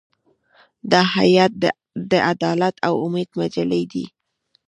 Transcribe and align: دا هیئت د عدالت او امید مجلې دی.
دا 0.91 1.01
هیئت 1.17 1.51
د 2.11 2.13
عدالت 2.31 2.75
او 2.87 2.93
امید 3.05 3.29
مجلې 3.39 3.83
دی. 3.91 4.05